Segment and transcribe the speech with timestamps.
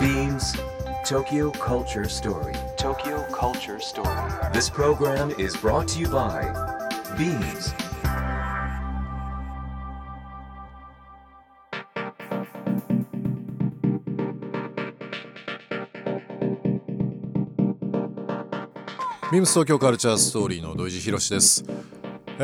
[0.00, 0.56] Beams
[1.06, 2.54] Tokyo Culture Story.
[2.76, 4.32] Tokyo Culture Story.
[4.52, 6.42] This program is brought to you by
[7.16, 7.72] Beams.
[19.30, 21.64] 「ビームス東京カルチャーストーリー」の土井地博です、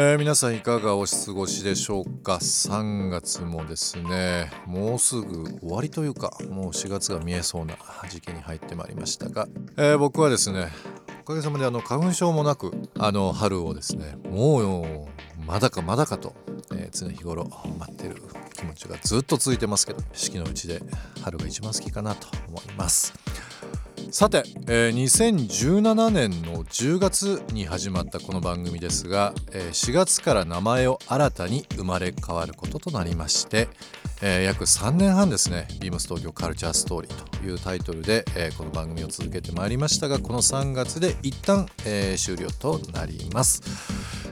[0.00, 7.74] えー皆さんいかがお過ごしでしょうか？3月もですねもうすぐ終わりというかもう4月が見えそうな
[8.08, 10.68] 時期に入ってまいりましたが、えー僕はですね
[11.22, 16.32] おかげさまであの花粉症もなくあの春をですねもうまだかまだかと、
[16.70, 18.22] えー常日頃待ってる
[18.54, 20.80] 気持ちがずっと続いてますけど四季のうちで
[21.22, 23.12] 春が一番好きかなと思います。
[24.10, 33.68] さて、えー2017年の10月に始まったこの番組ですが、えー4月から名前を新たに生まれ変わることとなりまして、
[34.22, 43.62] えー約3年半ですね「ビームス東京カルチャーストーリー」というタイトルで、えーこの番組を続けてまいりましたがこの3月で一旦、えー終了となります。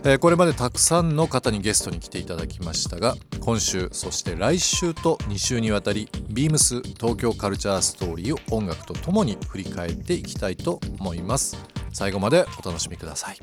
[0.09, 11.57] えーこれまでたくさんの方にゲストに来ていただきましたが今週そして来週と2週にわたりビームス東京カルチャーストーリーを音楽とともに振り返っていきたいと思います
[11.93, 13.39] 最後までお楽しみください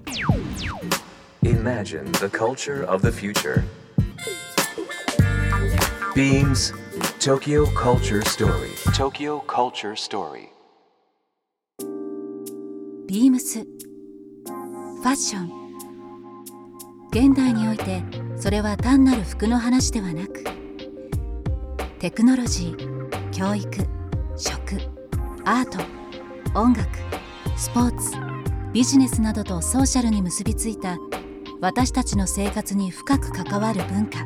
[1.43, 3.61] Imagine the culture of the future.
[6.15, 6.73] Beams
[7.19, 8.69] Tokyo Culture Story.
[8.95, 10.47] Tokyo Culture Story.
[13.09, 15.62] ビームスファッション
[17.13, 18.01] 現代において
[18.35, 20.43] それは単なる服の話ではなく
[21.99, 23.69] テクノロジー教育
[24.35, 24.79] 食
[25.45, 25.77] アート
[26.59, 26.89] 音楽
[27.55, 28.17] スポーツ
[28.73, 30.97] ビジネスなどとソーシャルに結びついた
[31.61, 34.17] 私たちの生活に深く関わる文化。
[34.19, 34.25] フ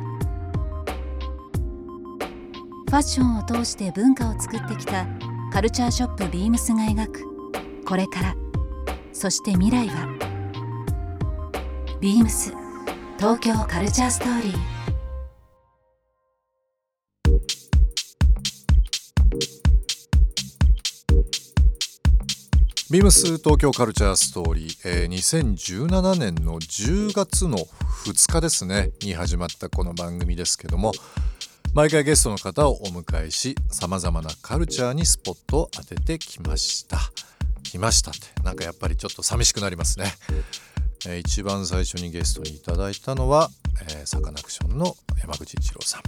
[2.90, 5.06] ァッションを通して文化を作ってきた
[5.52, 7.84] カルチャーショップビームスが描く。
[7.84, 8.34] これから。
[9.12, 10.08] そして未来は
[12.00, 12.67] ビームス。
[13.18, 14.58] 東京カルチャーストーリー。
[22.92, 28.92] ビームス東京カルチャーストーリー、えー2017年の10月の2日ですね。
[29.02, 30.92] に始まったこの番組ですけども。
[31.74, 36.98] 毎回ゲストの方をお迎えしさまざまなカルチャーにスポットを当ててきました。
[37.64, 38.20] 来ましたって。
[38.44, 40.06] なんかやっぱりちょっと寂しくなりますね、
[41.06, 43.50] え一番最初にゲストにいただいたのは、
[43.82, 46.02] えーサカナクションの山口一郎さん。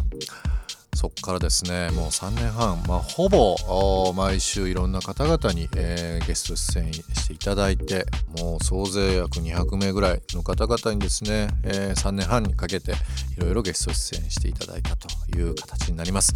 [0.94, 8.06] そこからですねもう3年半、まあ、ほぼ毎週いろんな方々に、えーゲスト出演していただいて
[8.38, 12.92] もう総勢約200名ぐらいの方々にですね、えー3年半にかけて
[13.36, 16.34] いろいろゲスト出演していただいたという形になります。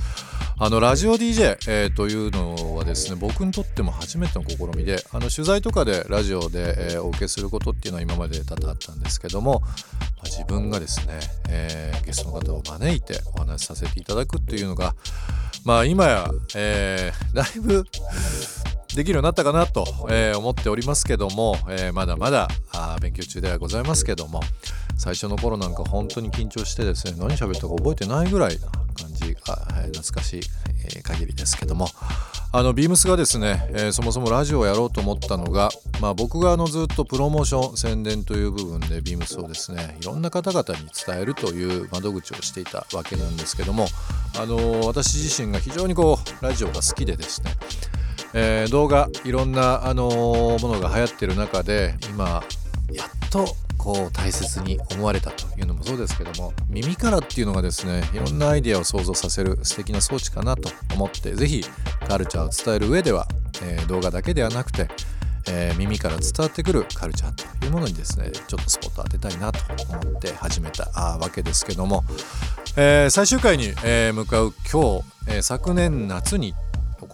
[0.58, 11.20] あのラジオ DJ、えーというのはですね僕にとっても初めての試みであの取材とかでラジオで、えーお受けすることっていうのは今まで多々あったんですけども、まあ自分がですね、
[11.50, 14.94] えーゲストの方を招いてお話しさせていただくっていうのが
[15.64, 17.84] まあ今や、えーだいぶ
[18.94, 22.48] できるようになったかなと、えー思っておりますけども、えーまだまだ
[23.00, 24.40] 勉強中ではございますけども
[24.96, 30.40] 最初の頃なんか本当に緊張してですね何喋ったか覚えてないぐらいな感じが、え懐かしい、
[30.96, 31.88] え限りですけども。
[32.56, 43.88] あのビームスがですね、えーそもそもラジオをやろうと思ったのが、まあ、僕があのずっとプロモーション宣伝という部分でビームスをですねいろんな方々に伝えるという窓口をしていたわけなんですけども
[44.38, 47.50] あの私自身が非常にこうラジオが好きでですね
[48.34, 52.44] えー動画いろんな、あのものが流行ってる中で今
[52.92, 53.46] やっと
[53.84, 61.62] こう大切に思われたというのもそうですけども耳からっていうのがですねいろんなアイデアを想像させる素敵な装置かなと思ってぜひ
[62.08, 63.28] カルチャーを伝える上では、
[63.62, 64.88] えー動画だけではなくて、
[65.48, 69.58] えー耳から伝わってくるカルチャーというものにですねちょっとスポットを当てたいなと
[69.90, 72.04] 思って始めたわけですけども、
[72.78, 76.54] えー最終回に、え向かう今日、え昨年夏に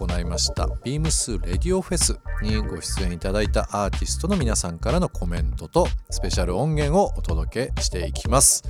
[0.01, 0.67] 行いました。
[0.83, 8.63] ビームスレディオフェスにご出演いただいたアーティストの皆さんからのコメントとスペシャル音源をお届けしていきます、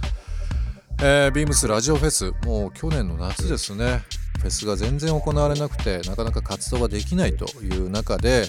[1.01, 4.03] えービームスラジオフェスもう去年の夏ですね。
[4.39, 8.47] フェスが全然行われなくてなかなか活動ができないという中で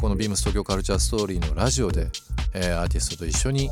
[0.00, 2.10] このビームス東京カルチャーストーリーのラジオで、
[2.54, 3.68] えアーティストと一緒に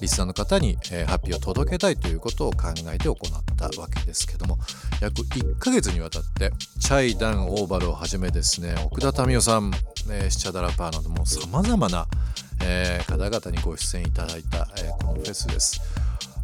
[0.00, 3.16] リスナーの方に、えハッピーを届けたいということを考えて行っ
[3.56, 4.58] たわけですけども
[5.00, 9.72] 約1ヶ月にわたってチャイダン・オーバルをはじめですね奥田民生さん、
[10.10, 12.06] えシチャダラパーなどもさまざまな、
[12.62, 15.80] え方々にご出演いただいた、えこのフェスです。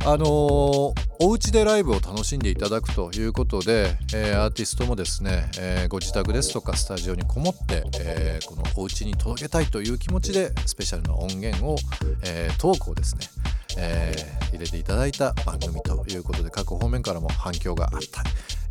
[0.04, 0.92] あのー
[1.24, 11.76] お家でライブを楽しんでいただくということで、えーアーティストもですね、えーご自宅ですとかスタジオにこもって、えーこのお家に届けたいという気持ちでスペシャルな音源を、
[12.24, 13.20] えートークをですね、
[13.78, 18.24] えー入れていただいた番組ということで各方面からも反響があった、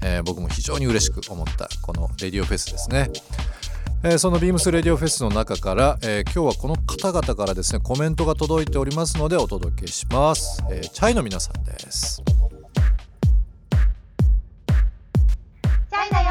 [0.05, 3.09] えー僕も非常に嬉しく思ったこのレディオフェスですね。
[4.03, 12.23] えーそのビームスレディオフェスの中から、えー今日はこの方々からですねコメントが届いておりますのでお届けします、えーチャイの皆さんです。
[15.91, 16.29] チャイだよ。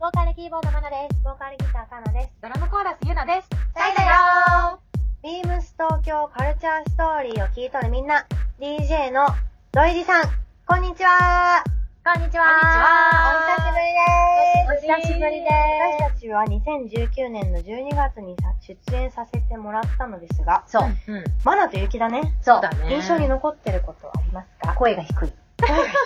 [0.00, 1.22] ボーカルキーボードマナです。
[1.24, 2.28] ボーカルギターカナです。
[2.42, 3.48] ドラムコーラスユナです。
[3.48, 4.80] チャイだよ。
[5.22, 8.26] ビームス東京カルチャーストーリーを聞いとるみんな、
[8.60, 9.26] DJ の
[9.72, 10.24] ロイジさん、
[10.66, 11.77] こんにちは。
[12.08, 15.52] こんにちお久しぶりですお久しぶりです
[16.00, 20.88] 私たちは2019年の12月にさ出演させてもらったのですが、そう。
[21.08, 21.24] うん。
[21.44, 22.34] マナと雪だね。
[22.40, 22.94] そうだね。
[22.94, 24.72] 印象に残ってることありますか？
[24.74, 25.14] 声が低い。
[25.16, 25.32] 声が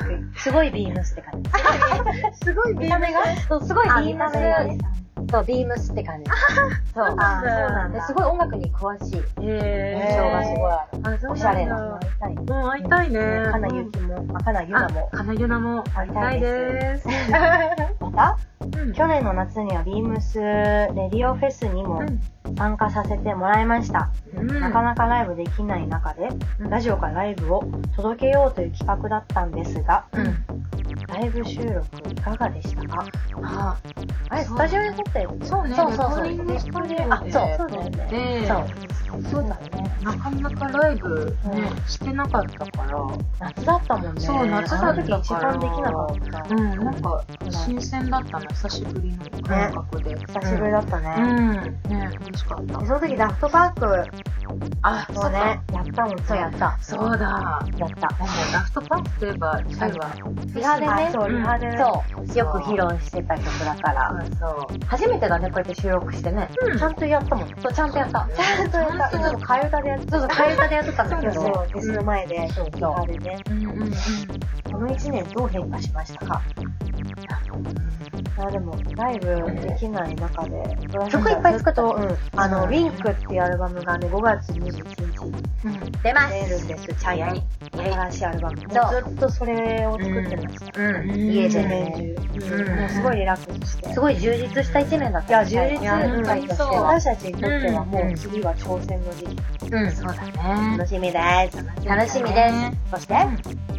[0.01, 0.35] 低い。
[0.43, 1.51] すごいビームスって感じ。
[2.45, 4.79] すごい見た目がそう、すごいビあームス。
[5.33, 6.31] そう、ビームスって感じ。
[6.95, 7.05] そう。
[7.05, 11.31] あそうなんだですごい音楽に詳しいへ印象がすごいある。
[11.31, 12.01] おしゃれなな。
[12.21, 12.45] 会いたい。
[12.45, 13.21] もう会いたいね。
[13.51, 17.09] かなゆきも、あ、かなゆなもあ、かなゆなも会いたいでです。
[18.01, 22.03] またうん去年の夏にはビームスレディオフェスにも
[22.57, 24.11] 参加させてもらいました。
[24.37, 26.29] うんなかなかライブできない中で、
[26.61, 27.65] うんラジオからライブを
[27.97, 30.82] 届けようという企画だったんですが、うん。
[31.13, 33.07] ライブ収録いかがでしたか？
[33.43, 33.77] あ、
[34.31, 35.47] あれ、スタジオに撮ったよね。
[35.47, 35.75] そうね。
[35.77, 38.07] そうそうそうレコーディングスタジオであ、そう、そうだよね。
[38.41, 39.23] でそう。
[39.31, 39.95] そうだね。
[40.03, 42.99] なかなかライブね、してなかったから、
[43.41, 44.21] 夏だったもんね。
[44.21, 46.55] そう夏だったあの時一番できなかった。
[46.55, 50.17] うん、なんか、新鮮だったの、久しぶりの感覚で。
[50.19, 51.15] 久しぶりだったね。
[51.19, 51.51] うん。
[51.91, 52.87] ね、楽しかったで。
[52.87, 54.11] その時ダフトパーク
[54.83, 56.79] あ、をね、やったもんそうやった。
[56.81, 57.61] そうだ。
[57.77, 58.09] やった。
[58.19, 60.11] もうダフトパンクといえば、チャイは、
[60.55, 61.73] リハでね、そう、うんリハで。
[61.79, 62.39] そう。
[62.39, 64.25] よく披露してた曲だから。
[64.39, 64.87] そう。
[64.87, 66.49] 初めてだね、こうやって収録してね。
[66.79, 67.49] ちゃんとやったもん。
[67.61, 68.29] そう、ちゃんとやった。
[68.37, 69.19] ちゃんとやった。
[69.19, 71.33] いつも替え歌でやってそうそう、替え歌でやってたんだけど。
[71.33, 73.37] そう、フェスの前で、そう、リハでね。
[73.51, 73.93] うんうんうん。
[74.73, 76.43] この1年どう変化しましたか？
[78.47, 79.27] あでも、ライブ
[79.61, 80.77] できない中で、
[81.11, 82.19] 曲いっぱい作っとうん。
[82.39, 84.73] あの、ウィンクっていうアルバムがね、5月21
[85.13, 86.35] 日出ます。
[86.35, 87.43] 出るんです、チャイヤに。
[87.73, 88.57] 新しいアルバム。
[88.57, 90.81] ずっとそれを作ってました。
[90.83, 91.11] うん。
[91.11, 91.95] 家で一ね。
[92.17, 93.93] うんもうすごいリラックスして。
[93.95, 95.51] すごい充実した一年だっいや、たね。
[95.51, 95.81] 充実。
[95.81, 99.37] いやうん本当にそう私たちにとってはもうんう次は挑戦の時期。
[99.73, 99.91] うん。
[99.91, 100.77] そうだね。
[100.79, 101.19] 楽しみで
[101.51, 101.57] す。
[101.87, 102.91] 楽しみです。
[102.91, 103.15] そして、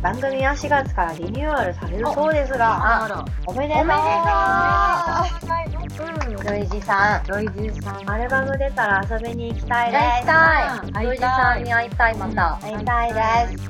[0.02, 3.86] 番組は4月からリニューアルされるそうですが、おめでとう
[6.00, 7.28] おめロイジさん。
[7.28, 8.10] ロイジさん。
[8.10, 10.04] アルバム出たら遊びに行きたいです。
[10.04, 11.06] 会いたい。
[11.06, 12.60] ロイジさんに会いたい、また。
[12.62, 13.70] 会いたいです。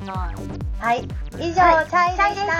[0.80, 1.08] はい。
[1.38, 2.56] 以上、はいチャイでしチャイでした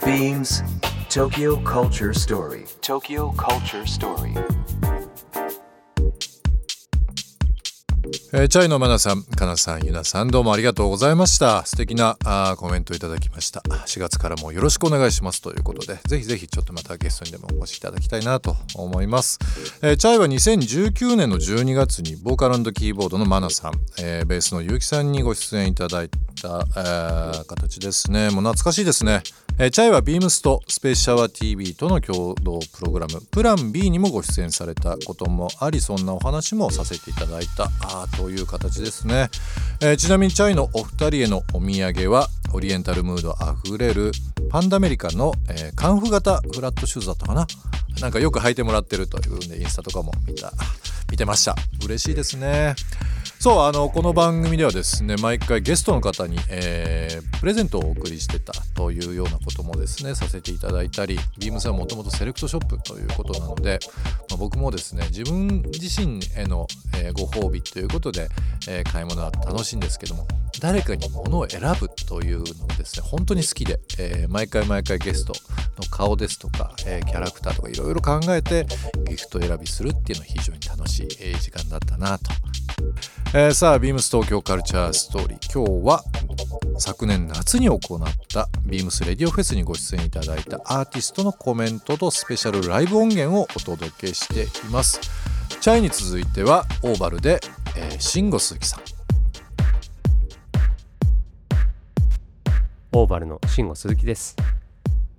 [0.00, 0.06] た。
[0.06, 0.64] Beams
[1.08, 2.66] Tokyo Culture Story.
[2.82, 4.34] Tokyo Culture Story.
[8.32, 11.66] えーチャイのマナさん、かなさん、ゆなさん、どうもありがとうございました。
[11.66, 13.58] 素敵なあコメントいただきました。
[13.86, 19.40] 4月からもよろしくお願いしますということで、ぜひぜひちょっとまたゲストにでもお越しいただきたいなと思います。
[19.82, 26.08] えーチャイは2019年の12月にボーカルキーボードのマナさん、えーベースのゆうきさんにご出演いただい
[26.40, 28.30] た、えー形ですね。
[28.30, 29.24] もう懐かしいですね。
[29.62, 33.20] えーチャイはビームスとスペースシャワー TV との共同プログラム。
[33.30, 39.28] プラン B にもご出演されたこともありそんなお話もさせていただいたあという形ですね、
[39.82, 44.12] えーちなみにチャイのお二人へのお土産はオリエンタルムードあふれる
[44.48, 47.46] パンダメリカの、えーカンフ型フラットシューズだったかな？
[48.00, 50.54] なんかよく履いてもらってるというんでインスタとかも見た
[51.10, 51.54] 見てました。
[51.84, 52.76] 嬉しいですね。
[53.38, 63.78] そうあのこの番組ではですね毎回ゲストの方に、えープレゼントをお送りしてたというようなこともですねさせていただいたりビームスはもともとセレクトショップということなので、
[64.30, 68.28] まあ僕もですね自分自身への、えご褒美ということで、
[68.68, 70.26] えー買い物は楽しいんですけども
[70.60, 75.34] 誰かに物を選ぶというのがですね本当に好きで、えー毎回毎回ゲスト
[75.76, 78.66] の顔ですとか、えキャラクターとかいろいろ考えて
[79.06, 81.08] ギフト選びするっていうのは非常に楽しい、
[81.38, 82.30] 時間だったなと。
[83.34, 85.52] えさあビームス東京カルチャーストーリー。
[85.52, 86.02] 今日は
[86.80, 87.80] 昨年夏に行っ
[88.32, 94.98] たビームスレディオフェスにご出演いただいたアーティストのコメントとスペシャルライブ音源をお届けしています。
[95.60, 97.38] チャイに続いてはオーバルで、
[97.76, 98.80] えー、慎吾鈴木さん。
[102.92, 104.34] オーバルの慎吾鈴木です。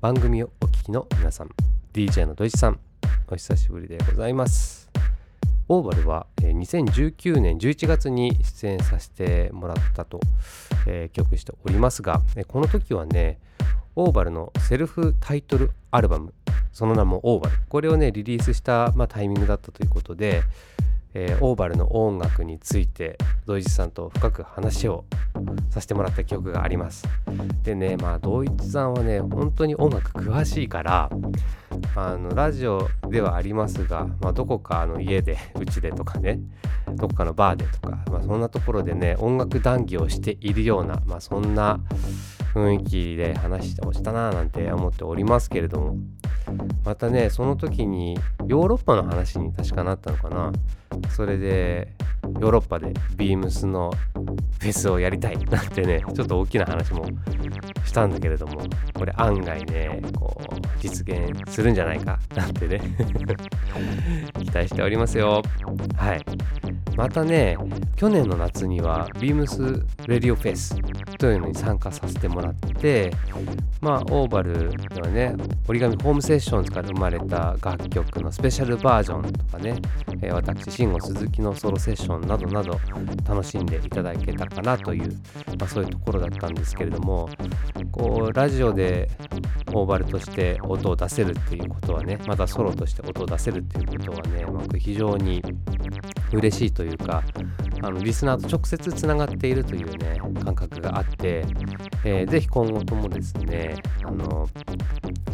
[0.01, 1.49] 番組をお聞きの皆さん
[1.93, 2.79] DJ の土井さん
[3.27, 4.80] お久しぶりでございます。
[5.73, 10.19] オーバルは2019年11月に出演させてもらったと、
[10.85, 13.39] え記憶しておりますがこの時はね
[13.95, 16.33] オーバルのセルフタイトルアルバム
[16.73, 17.55] その名もオーバル。
[17.69, 20.43] これをねリリースした、まあ、タイミングだったということで、
[21.13, 25.05] えーオーバルの音楽について土井さんと深く話を
[25.69, 27.07] させてもらった記憶があります。
[27.63, 31.09] でねまあ土井さんはね本当に音楽詳しいから
[31.95, 36.39] あのラジオではありますが、まあ、どこかあの家でうちでとかね
[36.95, 41.79] どこかのバーでとか、まあ、そんなところでね音楽談義をしているような、まあ、そんな
[42.53, 45.97] 雰囲気で話しておしたななんて思っておりますけれども
[46.83, 48.17] またねその時に
[48.47, 50.51] ヨーロッパの話に確かなったのかな。
[51.09, 51.93] それで
[52.23, 53.91] ヨーロッパでビームスの
[54.59, 55.37] フェスをやりたい。
[55.45, 57.05] なんてねちょっと大きな話も
[57.85, 58.61] したんだけれども。
[58.93, 60.45] これ案外ねこう
[60.79, 62.19] 実現するんじゃないか。
[62.35, 62.81] なんてね。
[64.39, 65.41] 期待しておりますよ。
[65.95, 66.21] はい。
[66.95, 67.57] またね
[67.95, 70.75] 去年の夏にはビームスレディオフェス
[71.21, 73.11] というのに参加させてもらって
[73.79, 75.35] まあオーバルではね
[75.67, 79.79] 折り紙ホームセッションズから生まれた楽曲のスペシャルバージョンとかね、
[80.23, 82.79] えー私慎吾鈴木のソロセッションなどなど
[83.27, 85.11] 楽しんでいただけたかなという、
[85.59, 87.29] まあ、そういうところだったんですけれども
[87.91, 89.09] こうラジオで
[89.73, 95.43] オーバルとして音を出せるっていうことはねまたソロとして音を出せるっていうことはね、まあ、非常に
[96.33, 97.23] 嬉しいというか
[97.83, 101.45] あのリスナーと直接つながっているというね感覚があって、
[102.05, 104.47] えーぜひ今後ともですねあの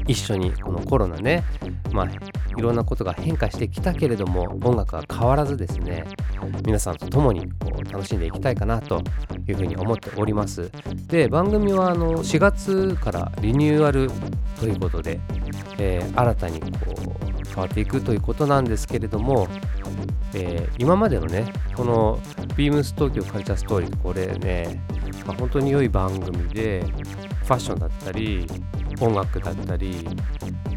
[0.07, 1.43] 一緒にこのコロナね
[1.91, 6.05] まあいろんなことが変化してきたけれども音楽は変わらずですね
[6.65, 9.01] 皆さんと共にこう楽しんでいきたいかなと
[9.47, 10.71] いうふうに思っております。
[11.07, 14.09] で番組はあの4月からリニューアル
[14.59, 15.19] ということで、
[15.77, 19.47] えー新たにこう変わっていくということなんですけれども、
[20.33, 22.19] えー今までのねこの
[22.55, 24.83] ビームス東京カルチャーストーリーこれね、
[25.25, 26.85] まあ本当に良い番組で
[27.43, 28.47] ファッションだったり
[28.99, 30.07] 音楽だったり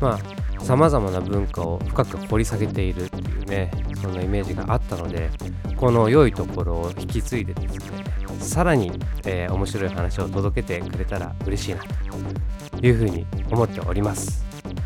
[0.00, 0.18] ま
[0.58, 5.30] あさまざまな文化を深く掘り下げているっていうねそんなイメージがあったので
[5.76, 8.04] この良いところを引き継いでですね
[8.38, 8.92] さらに、
[9.26, 14.44] えー面白い話を届けてくれたら嬉しいなというふうに思っております。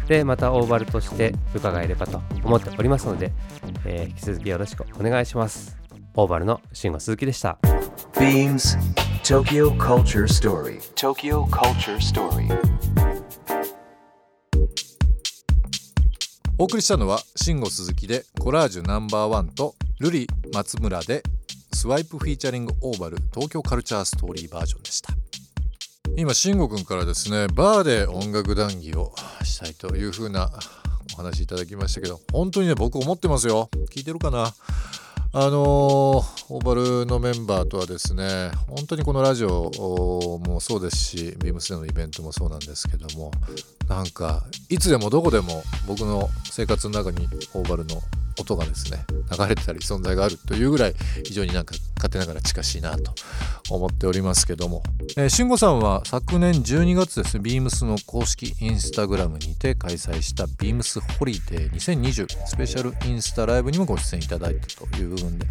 [0.09, 3.33] でまたオーバルとして伺えればと思っておりますので、
[3.85, 5.77] えー引き続きよろしくお願いします
[6.15, 7.59] オーバルの慎吾鈴木でした
[8.15, 8.79] Beams
[9.25, 10.81] Tokyo Culture Story.
[10.95, 12.49] Tokyo Culture Story.
[16.59, 21.23] お送りしたのは慎吾鈴木でコラージュナンバーワンとルリ松村で
[21.73, 25.13] スワイプフィーチャリングオーバル東京カルチャーストーリーバージョンでした
[26.17, 29.13] 今慎吾くんからですねバーで音楽談義を
[29.43, 30.51] したいというふうな
[31.13, 33.69] お話いただきましたけど本当にね僕思ってますよ。
[33.91, 34.55] 聞いてるかな？
[35.37, 43.33] あのーオーバルのメンバーとはですね本当にこのラジオもそうですしビームスでのイベントもそうなんですけども
[43.89, 48.01] なんかいつでもどこでも僕の生活の中にオーバルの
[48.39, 49.05] 音がですね
[49.37, 53.13] 流れてたり存在があるというぐらい非常になんか勝手ながら近しいなと
[53.71, 54.83] 思っておりますけども、
[55.17, 65.47] えー、慎吾さんは昨年12月ですねビームスの公式インスタグラムにて開催したビームスホリデー2020スペシャルインスタライブにもご出演いただいたという部分で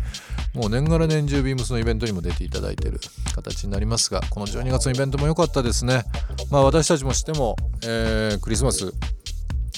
[0.54, 3.00] もう年がら年中ビームスのイベントにも出ていただいている
[3.34, 6.04] 形になりますがこの12月のイベントも良かったですね。
[6.52, 8.94] まあ私たちもしても、えークリスマス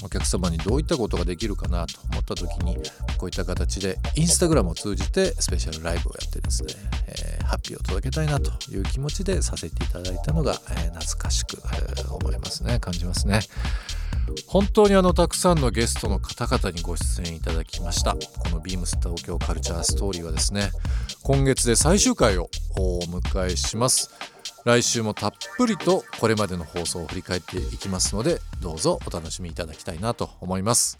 [0.04, 2.75] お客様にどういったことができるかなと思った時に
[3.18, 6.74] こういった形でインスタグラムを通じてスペシャルライブをやってですね、
[7.08, 12.80] えーハッピーを届けたいなという気持ちでさせていただいたのが、えー懐かしく、えー思いますね。
[12.80, 13.40] 感じますね。
[14.48, 18.14] 本当にあのたくさんのゲストの方々にご出演いただきました。
[18.14, 20.72] このビームス東京カルチャーストーリーはですね
[21.24, 24.10] 今月で最終回をお迎えします。
[24.65, 31.00] 来週もたっぷりとこれまでの放送を振り返っていきますのでどうぞお楽しみいただきたいなと思います。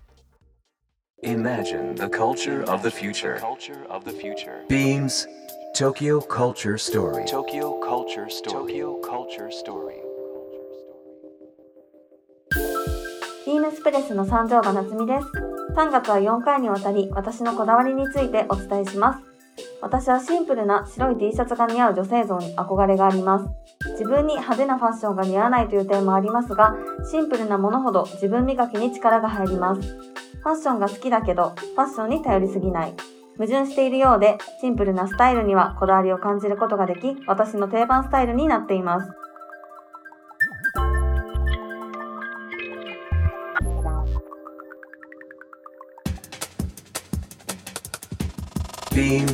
[13.48, 15.28] ビームスプレスの三条が夏美です。
[15.76, 19.35] 3月は4回にわたり私のこだわりについてお伝えします。
[19.82, 23.46] 私はシンプルな白い T シャツが似合う女性像に憧れがあります。
[23.92, 26.76] 自分に派手なファッションが似合わないという点もありますが、
[27.10, 29.82] シンプルなものほど自分磨きに力が入ります。
[29.82, 32.94] ファッションが好きだけど、ファッションに頼りすぎない。
[33.38, 39.25] 矛盾しているようで、シンプルなスタイルにはこだわりを感じることができ、私の定番スタイルになっています。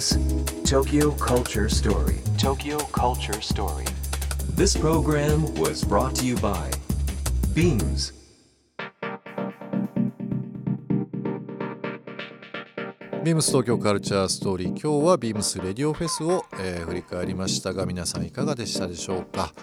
[0.02, 0.18] Beams
[0.64, 2.18] Tokyo Culture Story.
[2.36, 3.86] Tokyo Culture Story.
[4.56, 6.72] This program was brought to you by
[7.54, 8.12] Beams.
[13.24, 19.54] ビームス東京カルチャーストーリー今日はビームスレディオフェスを、えー振り返りましたが皆さんいかがでしたでしょうか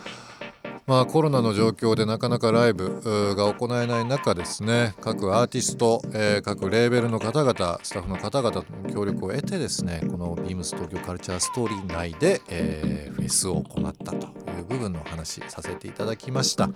[0.88, 4.94] まあコロナの状況でなかなかライブが行えない中ですね。
[5.02, 16.70] 各アーティスト、えー各レーベルの方々スタッフの方々との協力を得てですねこのビームス東京カルチャーストーリー内で、えーフェスを行ったという部分のお話させていただきました。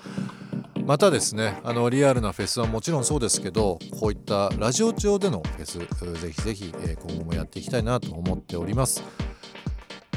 [0.85, 5.79] またですねあのリアルなフェスはもちろんそうですけどこういったラジオ上でのフェス
[6.21, 6.75] ぜひぜひ
[7.07, 9.03] 今後もやっていきたいなと思っております。